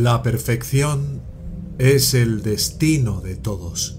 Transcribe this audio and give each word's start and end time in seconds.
La 0.00 0.22
perfección 0.22 1.22
es 1.78 2.14
el 2.14 2.44
destino 2.44 3.20
de 3.20 3.34
todos. 3.34 3.98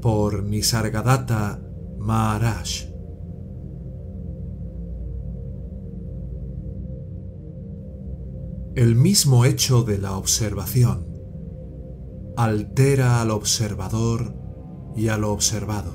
Por 0.00 0.44
Nisargadatta 0.44 1.60
Maharaj. 1.98 2.68
El 8.76 8.94
mismo 8.94 9.44
hecho 9.44 9.82
de 9.82 9.98
la 9.98 10.16
observación 10.18 11.08
altera 12.36 13.20
al 13.20 13.32
observador 13.32 14.36
y 14.94 15.08
a 15.08 15.18
lo 15.18 15.32
observado. 15.32 15.90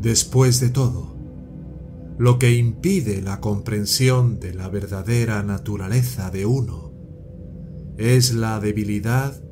Después 0.00 0.60
de 0.60 0.68
todo, 0.68 1.15
lo 2.18 2.38
que 2.38 2.54
impide 2.54 3.20
la 3.20 3.40
comprensión 3.40 4.40
de 4.40 4.54
la 4.54 4.68
verdadera 4.68 5.42
naturaleza 5.42 6.30
de 6.30 6.46
uno 6.46 6.92
es 7.98 8.34
la 8.34 8.58
debilidad 8.60 9.42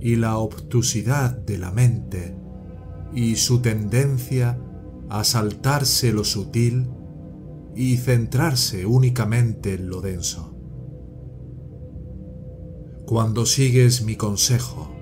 y 0.00 0.16
la 0.16 0.38
obtusidad 0.38 1.36
de 1.36 1.58
la 1.58 1.72
mente 1.72 2.36
y 3.12 3.36
su 3.36 3.60
tendencia 3.60 4.58
a 5.08 5.24
saltarse 5.24 6.12
lo 6.12 6.24
sutil 6.24 6.88
y 7.74 7.96
centrarse 7.96 8.86
únicamente 8.86 9.74
en 9.74 9.88
lo 9.88 10.00
denso. 10.00 10.52
Cuando 13.06 13.46
sigues 13.46 14.02
mi 14.02 14.16
consejo 14.16 14.92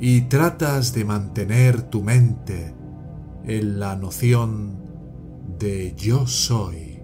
y 0.00 0.22
tratas 0.22 0.94
de 0.94 1.04
mantener 1.04 1.82
tu 1.82 2.02
mente 2.02 2.74
en 3.44 3.78
la 3.78 3.96
noción 3.96 4.81
de 5.62 5.94
yo 5.96 6.26
soy 6.26 7.00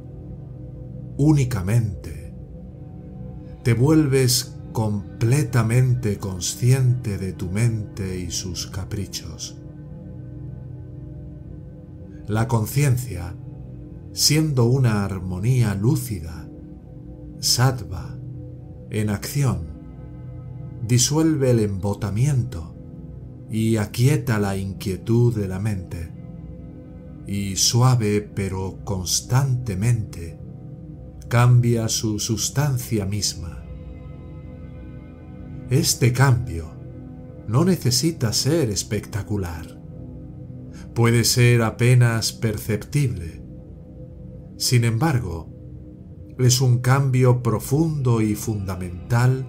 únicamente, 1.16 2.34
te 3.62 3.72
vuelves 3.72 4.56
completamente 4.72 6.18
consciente 6.18 7.18
de 7.18 7.32
tu 7.32 7.52
mente 7.52 8.18
y 8.18 8.32
sus 8.32 8.66
caprichos. 8.66 9.58
La 12.26 12.48
conciencia, 12.48 13.36
siendo 14.12 14.64
una 14.64 15.04
armonía 15.04 15.76
lúcida, 15.76 16.50
sattva, 17.38 18.18
en 18.90 19.10
acción, 19.10 19.68
disuelve 20.84 21.52
el 21.52 21.60
embotamiento 21.60 22.74
y 23.48 23.76
aquieta 23.76 24.40
la 24.40 24.56
inquietud 24.56 25.32
de 25.36 25.46
la 25.46 25.60
mente 25.60 26.17
y 27.28 27.56
suave 27.56 28.22
pero 28.22 28.78
constantemente 28.84 30.40
cambia 31.28 31.88
su 31.90 32.18
sustancia 32.18 33.04
misma. 33.04 33.66
Este 35.68 36.14
cambio 36.14 36.74
no 37.46 37.66
necesita 37.66 38.32
ser 38.32 38.70
espectacular. 38.70 39.78
Puede 40.94 41.24
ser 41.24 41.60
apenas 41.60 42.32
perceptible. 42.32 43.44
Sin 44.56 44.84
embargo, 44.84 45.52
es 46.38 46.62
un 46.62 46.78
cambio 46.78 47.42
profundo 47.42 48.22
y 48.22 48.36
fundamental 48.36 49.46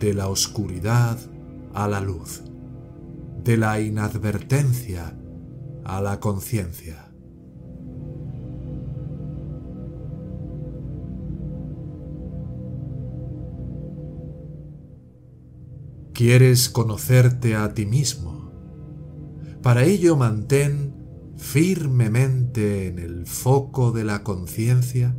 de 0.00 0.12
la 0.12 0.26
oscuridad 0.26 1.18
a 1.72 1.86
la 1.86 2.00
luz, 2.00 2.42
de 3.44 3.56
la 3.56 3.80
inadvertencia 3.80 5.16
a 5.86 6.00
la 6.00 6.18
conciencia. 6.18 7.12
¿Quieres 16.12 16.68
conocerte 16.70 17.54
a 17.54 17.72
ti 17.72 17.86
mismo? 17.86 18.50
Para 19.62 19.84
ello 19.84 20.16
mantén 20.16 20.94
firmemente 21.36 22.88
en 22.88 22.98
el 22.98 23.26
foco 23.26 23.92
de 23.92 24.04
la 24.04 24.24
conciencia 24.24 25.14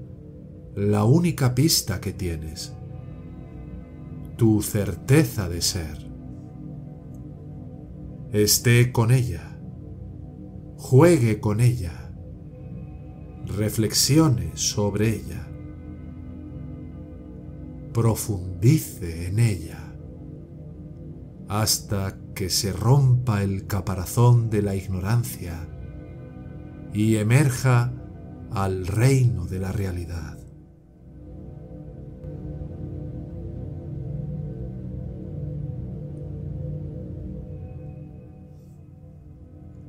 la 0.75 1.05
única 1.05 1.55
pista 1.55 2.01
que 2.01 2.11
tienes, 2.11 2.73
tu 4.35 4.61
certeza 4.61 5.47
de 5.47 5.61
ser. 5.61 6.11
Esté 8.33 8.91
con 8.91 9.11
ella 9.11 9.56
juegue 10.77 11.39
con 11.39 11.59
ella, 11.59 12.11
reflexione 13.45 14.51
sobre 14.55 15.09
ella, 15.09 15.47
profundice 17.93 19.27
en 19.27 19.39
ella, 19.39 19.93
hasta 21.49 22.17
que 22.35 22.49
se 22.49 22.71
rompa 22.71 23.41
el 23.41 23.65
caparazón 23.65 24.49
de 24.49 24.61
la 24.61 24.75
ignorancia 24.75 25.67
y 26.93 27.15
emerja 27.15 27.93
al 28.51 28.85
reino 28.85 29.45
de 29.45 29.59
la 29.59 29.71
realidad. 29.71 30.36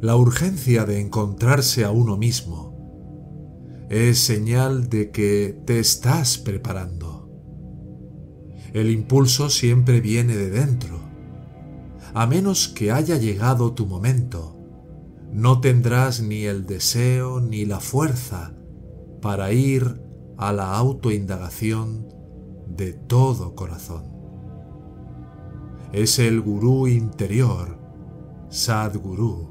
La 0.01 0.15
urgencia 0.15 0.85
de 0.85 1.01
encontrarse 1.01 1.85
a 1.85 1.91
uno 1.91 2.17
mismo 2.17 3.87
es 3.91 4.21
señal 4.21 4.89
de 4.89 5.11
que 5.11 5.61
te 5.67 5.81
estás 5.81 6.39
preparando. 6.39 7.29
El 8.73 8.93
impulso 8.93 9.51
siempre 9.51 10.01
viene 10.01 10.37
de 10.37 10.51
dentro. 10.51 11.01
A 12.15 12.29
menos 12.29 12.69
que 12.69 12.93
haya 12.93 13.17
llegado 13.17 13.73
tu 13.73 13.87
momento, 13.87 14.57
no 15.33 15.61
tendrás 15.61 16.23
ni 16.23 16.45
el 16.45 16.65
deseo 16.65 17.41
ni 17.41 17.65
la 17.65 17.81
fuerza 17.81 18.55
para 19.21 19.51
ir 19.53 20.01
a 20.37 20.53
la 20.53 20.77
autoindagación 20.77 22.07
de 22.69 22.93
todo 22.93 23.57
corazón. 23.57 24.05
Es 25.93 26.21
el 26.21 26.41
gurú 26.41 26.87
interior, 26.87 27.79
Sadguru, 28.49 29.48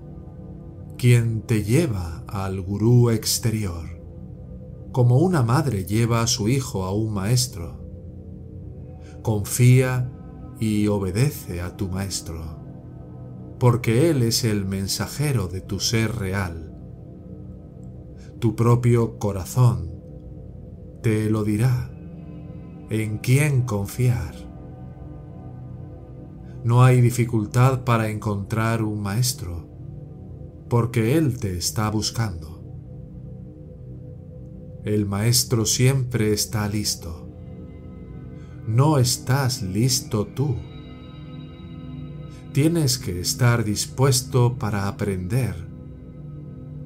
quien 0.97 1.41
te 1.43 1.63
lleva 1.63 2.23
al 2.27 2.59
gurú 2.59 3.11
exterior, 3.11 4.01
como 4.91 5.19
una 5.19 5.43
madre 5.43 5.85
lleva 5.85 6.21
a 6.21 6.27
su 6.27 6.49
hijo 6.49 6.85
a 6.85 6.91
un 6.91 7.13
maestro. 7.13 7.85
Confía 9.21 10.11
y 10.59 10.87
obedece 10.87 11.61
a 11.61 11.77
tu 11.77 11.87
maestro, 11.87 12.57
porque 13.59 14.09
él 14.09 14.23
es 14.23 14.43
el 14.43 14.65
mensajero 14.65 15.47
de 15.47 15.61
tu 15.61 15.79
ser 15.79 16.15
real. 16.15 16.75
Tu 18.39 18.55
propio 18.55 19.19
corazón 19.19 19.91
te 21.03 21.29
lo 21.29 21.43
dirá 21.43 21.91
en 22.89 23.19
quién 23.19 23.61
confiar. 23.61 24.33
No 26.63 26.83
hay 26.83 27.01
dificultad 27.01 27.83
para 27.83 28.09
encontrar 28.09 28.81
un 28.81 28.99
maestro 28.99 29.76
porque 30.69 31.17
Él 31.17 31.37
te 31.37 31.57
está 31.57 31.89
buscando. 31.89 32.57
El 34.83 35.05
Maestro 35.05 35.65
siempre 35.65 36.33
está 36.33 36.67
listo. 36.67 37.29
No 38.67 38.97
estás 38.97 39.61
listo 39.61 40.27
tú. 40.27 40.55
Tienes 42.53 42.97
que 42.97 43.19
estar 43.19 43.63
dispuesto 43.63 44.57
para 44.57 44.87
aprender. 44.87 45.55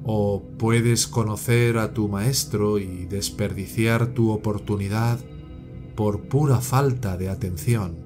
O 0.04 0.42
puedes 0.58 1.06
conocer 1.06 1.78
a 1.78 1.94
tu 1.94 2.08
Maestro 2.08 2.78
y 2.78 3.06
desperdiciar 3.06 4.08
tu 4.08 4.30
oportunidad 4.30 5.18
por 5.94 6.28
pura 6.28 6.60
falta 6.60 7.16
de 7.16 7.28
atención 7.28 7.96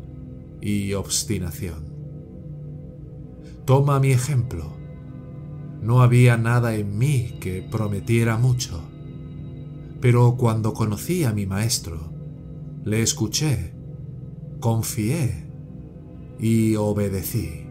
y 0.60 0.92
obstinación. 0.92 1.86
Toma 3.64 3.98
mi 3.98 4.12
ejemplo 4.12 4.76
no 5.82 6.02
había 6.02 6.36
nada 6.36 6.74
en 6.74 6.96
mí 6.98 7.38
que 7.40 7.62
prometiera 7.62 8.38
mucho. 8.38 8.82
Pero 10.00 10.36
cuando 10.36 10.74
conocí 10.74 11.24
a 11.24 11.32
mi 11.32 11.46
maestro, 11.46 12.12
le 12.84 13.02
escuché, 13.02 13.74
confié 14.60 15.46
y 16.38 16.76
obedecí. 16.76 17.66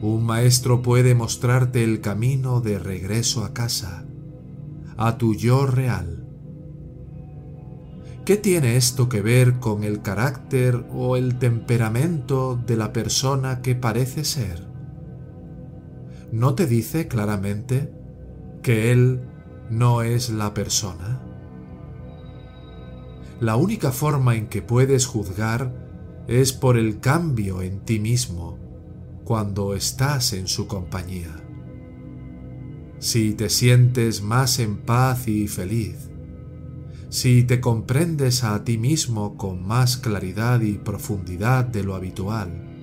Un 0.00 0.24
maestro 0.24 0.82
puede 0.82 1.14
mostrarte 1.14 1.82
el 1.82 2.00
camino 2.00 2.60
de 2.60 2.78
regreso 2.78 3.44
a 3.44 3.54
casa, 3.54 4.04
a 4.96 5.18
tu 5.18 5.34
yo 5.34 5.66
real. 5.66 6.26
¿Qué 8.24 8.36
tiene 8.36 8.76
esto 8.76 9.08
que 9.10 9.20
ver 9.20 9.60
con 9.60 9.84
el 9.84 10.00
carácter 10.00 10.86
o 10.92 11.16
el 11.16 11.38
temperamento 11.38 12.58
de 12.66 12.76
la 12.76 12.92
persona 12.92 13.60
que 13.60 13.74
parece 13.74 14.24
ser? 14.24 14.73
¿No 16.34 16.56
te 16.56 16.66
dice 16.66 17.06
claramente 17.06 17.92
que 18.60 18.90
él 18.90 19.20
no 19.70 20.02
es 20.02 20.30
la 20.30 20.52
persona? 20.52 21.22
La 23.38 23.54
única 23.54 23.92
forma 23.92 24.34
en 24.34 24.48
que 24.48 24.60
puedes 24.60 25.06
juzgar 25.06 25.72
es 26.26 26.52
por 26.52 26.76
el 26.76 26.98
cambio 26.98 27.62
en 27.62 27.84
ti 27.84 28.00
mismo 28.00 28.58
cuando 29.22 29.76
estás 29.76 30.32
en 30.32 30.48
su 30.48 30.66
compañía. 30.66 31.36
Si 32.98 33.34
te 33.34 33.48
sientes 33.48 34.20
más 34.20 34.58
en 34.58 34.78
paz 34.78 35.28
y 35.28 35.46
feliz, 35.46 36.10
si 37.10 37.44
te 37.44 37.60
comprendes 37.60 38.42
a 38.42 38.64
ti 38.64 38.76
mismo 38.76 39.36
con 39.36 39.64
más 39.64 39.98
claridad 39.98 40.62
y 40.62 40.78
profundidad 40.78 41.64
de 41.64 41.84
lo 41.84 41.94
habitual, 41.94 42.73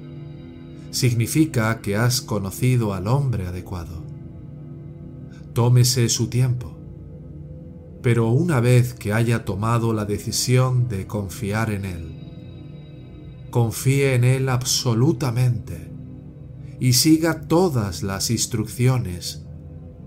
significa 0.92 1.82
que 1.82 1.96
has 1.96 2.22
conocido 2.22 2.94
al 2.94 3.08
hombre 3.08 3.48
adecuado. 3.48 4.04
Tómese 5.54 6.08
su 6.10 6.28
tiempo, 6.28 6.78
pero 8.02 8.30
una 8.30 8.60
vez 8.60 8.94
que 8.94 9.14
haya 9.14 9.46
tomado 9.46 9.94
la 9.94 10.06
decisión 10.06 10.88
de 10.88 11.08
confiar 11.08 11.72
en 11.72 11.86
él, 11.86 13.48
confíe 13.50 14.16
en 14.16 14.24
él 14.24 14.50
absolutamente 14.50 15.92
y 16.80 16.94
siga 16.94 17.42
todas 17.42 18.04
las 18.04 18.30
instrucciones 18.30 19.46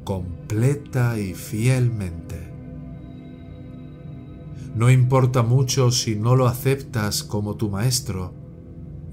completa 0.05 1.19
y 1.19 1.35
fielmente. 1.35 2.53
No 4.75 4.91
importa 4.91 5.43
mucho 5.43 5.91
si 5.91 6.17
no 6.17 6.37
lo 6.37 6.47
aceptas 6.47 7.23
como 7.23 7.57
tu 7.57 7.71
maestro 7.71 8.44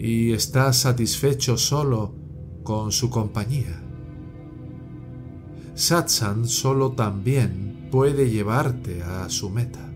y 0.03 0.31
estás 0.31 0.77
satisfecho 0.77 1.57
solo 1.57 2.15
con 2.63 2.91
su 2.91 3.11
compañía. 3.11 3.83
Satsan 5.75 6.47
solo 6.47 6.93
también 6.93 7.87
puede 7.91 8.31
llevarte 8.31 9.03
a 9.03 9.29
su 9.29 9.51
meta, 9.51 9.93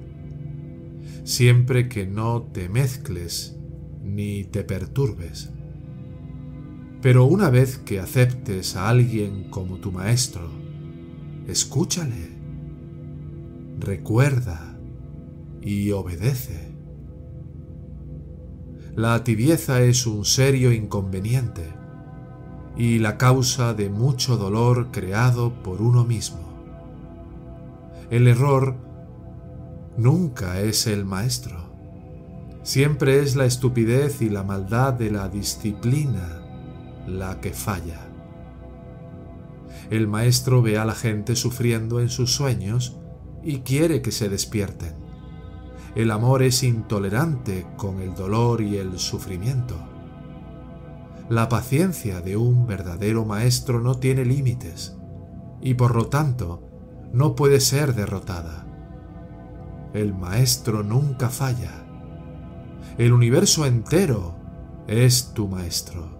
siempre 1.23 1.89
que 1.89 2.05
no 2.05 2.43
te 2.43 2.69
mezcles 2.69 3.57
ni 4.03 4.43
te 4.43 4.63
perturbes. 4.63 5.49
Pero 7.01 7.25
una 7.25 7.49
vez 7.49 7.79
que 7.79 7.99
aceptes 7.99 8.75
a 8.75 8.89
alguien 8.89 9.49
como 9.49 9.77
tu 9.77 9.91
maestro, 9.91 10.51
escúchale, 11.47 12.29
recuerda 13.79 14.77
y 15.63 15.89
obedece. 15.89 16.74
La 18.95 19.25
tibieza 19.25 19.81
es 19.81 20.07
un 20.07 20.23
serio 20.23 20.71
inconveniente 20.71 21.73
y 22.77 22.99
la 22.99 23.17
causa 23.17 23.73
de 23.73 23.89
mucho 23.89 24.37
dolor 24.37 24.87
creado 24.91 25.51
por 25.51 25.81
uno 25.81 26.05
mismo. 26.05 26.39
El 28.09 28.29
error 28.29 28.77
nunca 29.97 30.61
es 30.61 30.87
el 30.87 31.03
maestro, 31.03 31.57
siempre 32.63 33.19
es 33.19 33.35
la 33.35 33.45
estupidez 33.45 34.21
y 34.21 34.29
la 34.29 34.43
maldad 34.43 34.93
de 34.93 35.11
la 35.11 35.27
disciplina 35.27 36.41
la 37.05 37.41
que 37.41 37.51
falla. 37.51 37.99
El 39.89 40.07
maestro 40.07 40.61
ve 40.61 40.77
a 40.77 40.85
la 40.85 40.95
gente 40.95 41.35
sufriendo 41.35 41.99
en 41.99 42.07
sus 42.07 42.33
sueños 42.33 42.95
y 43.43 43.59
quiere 43.59 44.01
que 44.01 44.13
se 44.13 44.29
despierten. 44.29 45.04
El 45.95 46.11
amor 46.11 46.43
es 46.43 46.61
intolerante 46.63 47.65
con 47.77 48.01
el 48.01 48.13
dolor 48.13 48.61
y 48.61 48.77
el 48.77 48.99
sufrimiento. 48.99 49.75
La 51.29 51.49
paciencia 51.49 52.21
de 52.21 52.37
un 52.37 52.67
verdadero 52.67 53.25
maestro 53.25 53.79
no 53.79 53.95
tiene 53.95 54.25
límites 54.25 54.95
y 55.61 55.73
por 55.73 55.95
lo 55.95 56.07
tanto 56.07 56.61
no 57.13 57.35
puede 57.35 57.59
ser 57.59 57.95
derrotada. 57.95 58.67
El 59.93 60.13
maestro 60.13 60.83
nunca 60.83 61.29
falla. 61.29 61.85
El 62.97 63.13
universo 63.13 63.65
entero 63.65 64.35
es 64.87 65.33
tu 65.33 65.47
maestro 65.47 66.15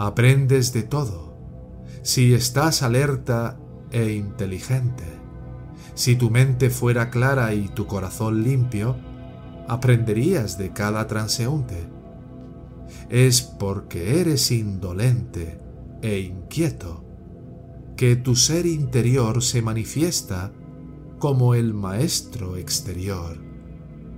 aprendes 0.00 0.72
de 0.72 0.82
todo. 0.82 1.36
Si 2.00 2.32
estás 2.32 2.82
alerta 2.82 3.58
e 3.90 4.12
inteligente, 4.12 5.04
si 6.00 6.16
tu 6.16 6.30
mente 6.30 6.70
fuera 6.70 7.10
clara 7.10 7.52
y 7.52 7.68
tu 7.68 7.86
corazón 7.86 8.42
limpio, 8.42 8.96
aprenderías 9.68 10.56
de 10.56 10.72
cada 10.72 11.06
transeúnte. 11.06 11.76
Es 13.10 13.42
porque 13.42 14.18
eres 14.18 14.50
indolente 14.50 15.58
e 16.00 16.20
inquieto 16.20 17.04
que 17.98 18.16
tu 18.16 18.34
ser 18.34 18.64
interior 18.64 19.42
se 19.42 19.60
manifiesta 19.60 20.54
como 21.18 21.54
el 21.54 21.74
maestro 21.74 22.56
exterior 22.56 23.36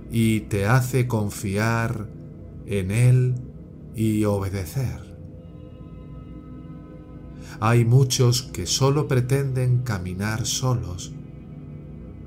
y 0.09 0.39
te 0.39 0.65
hace 0.65 1.05
confiar 1.05 2.07
en 2.65 2.91
él 2.91 3.35
y 3.93 4.23
obedecer. 4.23 5.17
Hay 7.59 7.83
muchos 7.83 8.41
que 8.41 8.67
solo 8.67 9.09
pretenden 9.09 9.79
caminar 9.79 10.45
solos, 10.45 11.11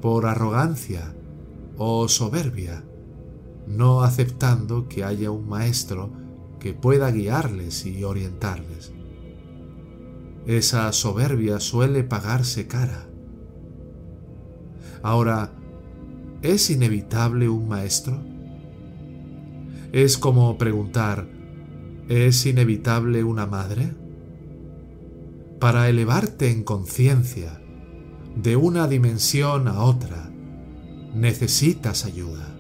por 0.06 0.26
arrogancia 0.26 1.16
o 1.78 2.06
soberbia, 2.06 2.84
no 3.66 4.02
aceptando 4.02 4.86
que 4.86 5.02
haya 5.02 5.32
un 5.32 5.48
maestro 5.48 6.12
que 6.60 6.74
pueda 6.74 7.10
guiarles 7.10 7.84
y 7.86 8.04
orientarles. 8.04 8.92
Esa 10.46 10.92
soberbia 10.92 11.58
suele 11.58 12.04
pagarse 12.04 12.68
cara. 12.68 13.08
Ahora, 15.02 15.50
¿es 16.40 16.70
inevitable 16.70 17.48
un 17.48 17.66
maestro? 17.66 18.22
Es 19.90 20.18
como 20.18 20.56
preguntar, 20.56 21.26
¿es 22.08 22.46
inevitable 22.46 23.24
una 23.24 23.46
madre? 23.46 23.92
para 25.58 25.88
elevarte 25.88 26.50
en 26.50 26.62
conciencia 26.62 27.60
de 28.36 28.54
una 28.54 28.86
dimensión 28.86 29.66
a 29.66 29.82
otra, 29.82 30.30
necesitas 31.14 32.04
ayuda. 32.04 32.54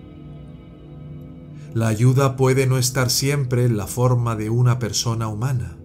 La 1.74 1.88
ayuda 1.88 2.36
puede 2.36 2.66
no 2.66 2.78
estar 2.78 3.10
siempre 3.10 3.66
en 3.66 3.76
la 3.76 3.86
forma 3.86 4.34
de 4.34 4.48
una 4.48 4.78
persona 4.78 5.28
humana. 5.28 5.76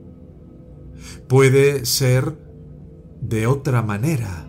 Puede 1.27 1.85
ser 1.85 2.37
de 3.19 3.47
otra 3.47 3.81
manera, 3.81 4.47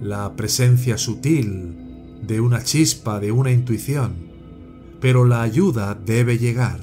la 0.00 0.36
presencia 0.36 0.98
sutil 0.98 2.18
de 2.22 2.40
una 2.40 2.62
chispa, 2.62 3.20
de 3.20 3.32
una 3.32 3.52
intuición, 3.52 4.30
pero 5.00 5.24
la 5.24 5.40
ayuda 5.40 5.94
debe 5.94 6.36
llegar. 6.36 6.80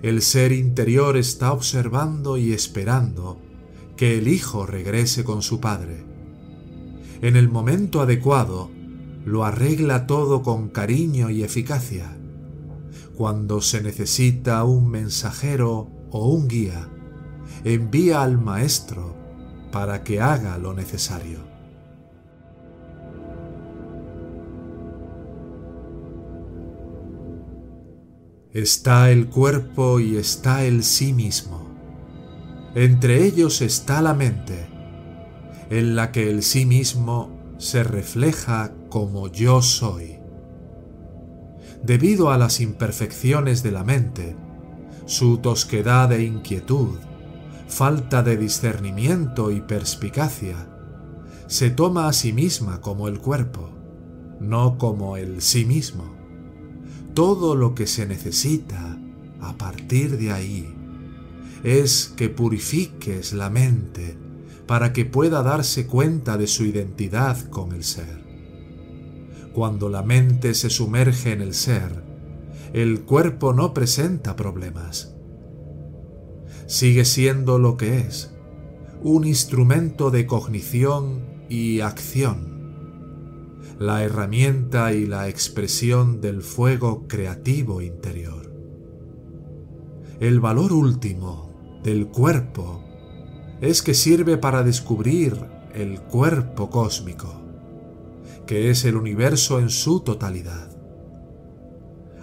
El 0.00 0.22
ser 0.22 0.52
interior 0.52 1.18
está 1.18 1.52
observando 1.52 2.38
y 2.38 2.54
esperando 2.54 3.38
que 3.96 4.16
el 4.16 4.28
hijo 4.28 4.64
regrese 4.64 5.24
con 5.24 5.42
su 5.42 5.60
padre. 5.60 6.08
En 7.20 7.34
el 7.34 7.48
momento 7.48 8.00
adecuado, 8.00 8.70
lo 9.24 9.44
arregla 9.44 10.06
todo 10.06 10.42
con 10.42 10.68
cariño 10.68 11.30
y 11.30 11.42
eficacia. 11.42 12.16
Cuando 13.16 13.60
se 13.60 13.82
necesita 13.82 14.62
un 14.62 14.88
mensajero 14.88 15.88
o 16.10 16.28
un 16.28 16.46
guía, 16.46 16.88
envía 17.64 18.22
al 18.22 18.38
maestro 18.38 19.16
para 19.72 20.04
que 20.04 20.20
haga 20.20 20.58
lo 20.58 20.74
necesario. 20.74 21.40
Está 28.52 29.10
el 29.10 29.28
cuerpo 29.28 30.00
y 30.00 30.16
está 30.16 30.64
el 30.64 30.84
sí 30.84 31.12
mismo. 31.12 31.68
Entre 32.74 33.24
ellos 33.24 33.60
está 33.60 34.00
la 34.00 34.14
mente, 34.14 34.68
en 35.70 35.96
la 35.96 36.12
que 36.12 36.30
el 36.30 36.42
sí 36.42 36.64
mismo 36.64 37.30
se 37.58 37.82
refleja 37.84 38.72
como 38.88 39.28
yo 39.28 39.62
soy. 39.62 40.18
Debido 41.82 42.30
a 42.30 42.38
las 42.38 42.60
imperfecciones 42.60 43.62
de 43.62 43.72
la 43.72 43.84
mente, 43.84 44.36
su 45.06 45.38
tosquedad 45.38 46.12
e 46.12 46.24
inquietud, 46.24 46.98
falta 47.68 48.22
de 48.22 48.36
discernimiento 48.36 49.50
y 49.50 49.60
perspicacia, 49.60 50.68
se 51.46 51.70
toma 51.70 52.08
a 52.08 52.12
sí 52.12 52.32
misma 52.32 52.80
como 52.80 53.08
el 53.08 53.18
cuerpo, 53.20 53.70
no 54.40 54.78
como 54.78 55.16
el 55.16 55.42
sí 55.42 55.64
mismo. 55.64 56.14
Todo 57.14 57.54
lo 57.54 57.74
que 57.74 57.86
se 57.86 58.06
necesita 58.06 58.98
a 59.40 59.56
partir 59.56 60.18
de 60.18 60.32
ahí 60.32 60.74
es 61.62 62.12
que 62.16 62.28
purifiques 62.28 63.32
la 63.32 63.50
mente 63.50 64.16
para 64.68 64.92
que 64.92 65.06
pueda 65.06 65.42
darse 65.42 65.86
cuenta 65.86 66.36
de 66.36 66.46
su 66.46 66.66
identidad 66.66 67.48
con 67.48 67.72
el 67.72 67.82
ser. 67.82 68.22
Cuando 69.54 69.88
la 69.88 70.02
mente 70.02 70.52
se 70.52 70.68
sumerge 70.68 71.32
en 71.32 71.40
el 71.40 71.54
ser, 71.54 72.04
el 72.74 73.00
cuerpo 73.00 73.54
no 73.54 73.72
presenta 73.72 74.36
problemas. 74.36 75.16
Sigue 76.66 77.06
siendo 77.06 77.58
lo 77.58 77.78
que 77.78 78.00
es, 78.00 78.34
un 79.02 79.24
instrumento 79.24 80.10
de 80.10 80.26
cognición 80.26 81.46
y 81.48 81.80
acción, 81.80 83.56
la 83.78 84.04
herramienta 84.04 84.92
y 84.92 85.06
la 85.06 85.30
expresión 85.30 86.20
del 86.20 86.42
fuego 86.42 87.08
creativo 87.08 87.80
interior. 87.80 88.52
El 90.20 90.40
valor 90.40 90.74
último 90.74 91.80
del 91.82 92.08
cuerpo 92.08 92.84
es 93.60 93.82
que 93.82 93.94
sirve 93.94 94.36
para 94.36 94.62
descubrir 94.62 95.36
el 95.74 96.00
cuerpo 96.00 96.70
cósmico, 96.70 97.40
que 98.46 98.70
es 98.70 98.84
el 98.84 98.96
universo 98.96 99.58
en 99.58 99.70
su 99.70 100.00
totalidad. 100.00 100.70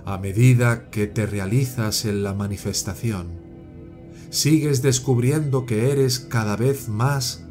A 0.05 0.17
medida 0.17 0.89
que 0.89 1.07
te 1.07 1.25
realizas 1.25 2.05
en 2.05 2.23
la 2.23 2.33
manifestación, 2.33 3.41
sigues 4.29 4.81
descubriendo 4.81 5.65
que 5.65 5.91
eres 5.91 6.19
cada 6.19 6.55
vez 6.55 6.89
más 6.89 7.45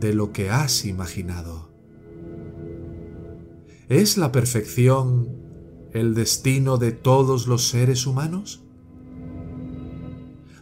de 0.00 0.14
lo 0.14 0.32
que 0.32 0.50
has 0.50 0.84
imaginado. 0.84 1.70
¿Es 3.88 4.16
la 4.16 4.32
perfección 4.32 5.28
el 5.92 6.14
destino 6.14 6.78
de 6.78 6.92
todos 6.92 7.46
los 7.46 7.68
seres 7.68 8.06
humanos? 8.06 8.62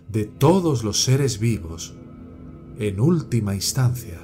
De 0.09 0.25
todos 0.25 0.83
los 0.83 1.05
seres 1.05 1.39
vivos, 1.39 1.95
en 2.81 2.99
última 2.99 3.55
instancia. 3.55 4.19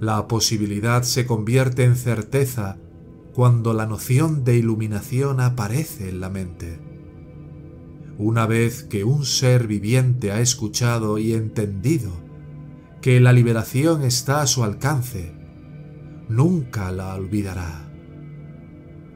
La 0.00 0.26
posibilidad 0.26 1.04
se 1.04 1.26
convierte 1.26 1.84
en 1.84 1.94
certeza 1.94 2.76
cuando 3.32 3.72
la 3.72 3.86
noción 3.86 4.42
de 4.42 4.56
iluminación 4.56 5.40
aparece 5.40 6.08
en 6.08 6.18
la 6.18 6.28
mente. 6.28 6.80
Una 8.18 8.46
vez 8.46 8.82
que 8.82 9.04
un 9.04 9.24
ser 9.24 9.68
viviente 9.68 10.32
ha 10.32 10.40
escuchado 10.40 11.18
y 11.18 11.34
entendido 11.34 12.10
que 13.00 13.20
la 13.20 13.32
liberación 13.32 14.02
está 14.02 14.42
a 14.42 14.48
su 14.48 14.64
alcance, 14.64 15.36
nunca 16.28 16.90
la 16.90 17.14
olvidará, 17.14 17.92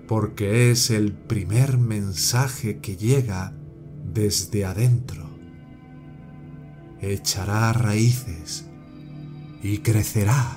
porque 0.07 0.71
es 0.71 0.90
el 0.90 1.14
primer 1.14 1.78
mensaje 1.78 2.78
que 2.78 2.97
llega 2.97 3.57
desde 4.05 4.64
adentro 4.64 5.27
echará 7.00 7.73
raíces 7.73 8.69
y 9.62 9.78
crecerá 9.78 10.57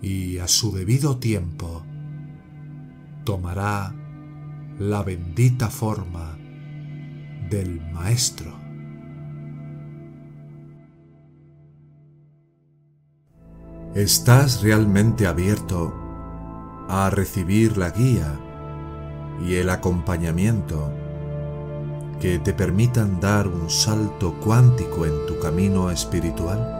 y 0.00 0.38
a 0.38 0.48
su 0.48 0.72
debido 0.72 1.18
tiempo 1.18 1.82
tomará 3.24 3.94
la 4.78 5.02
bendita 5.02 5.68
forma 5.68 6.38
del 7.50 7.80
Maestro. 7.92 8.56
¿Estás 13.94 14.62
realmente 14.62 15.26
abierto 15.26 15.92
a 16.88 17.10
recibir 17.10 17.76
la 17.76 17.90
guía 17.90 18.38
y 19.44 19.54
el 19.54 19.70
acompañamiento 19.70 20.92
que 22.20 22.38
te 22.38 22.52
permitan 22.52 23.20
dar 23.20 23.46
un 23.46 23.70
salto 23.70 24.34
cuántico 24.44 25.06
en 25.06 25.26
tu 25.26 25.38
camino 25.38 25.90
espiritual? 25.90 26.74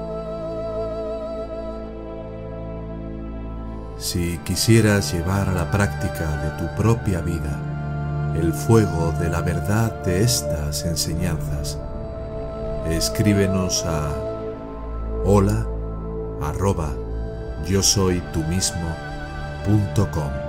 Si 3.99 4.39
quisieras 4.39 5.13
llevar 5.13 5.49
a 5.49 5.53
la 5.53 5.71
práctica 5.71 6.37
de 6.43 6.51
tu 6.59 6.83
propia 6.83 7.21
vida 7.21 7.61
el 8.37 8.53
fuego 8.53 9.13
de 9.19 9.29
la 9.29 9.41
verdad 9.41 10.03
de 10.05 10.23
estas 10.23 10.85
enseñanzas, 10.85 11.79
escríbenos 12.89 13.85
a 13.85 14.11
hola 15.25 15.67
arroba 16.41 16.91
yo 17.67 17.83
soy 17.83 18.23
tú 18.33 18.43
mismo 18.45 18.89
punto 19.65 20.11
com. 20.11 20.48